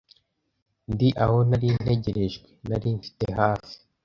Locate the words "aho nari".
1.23-1.67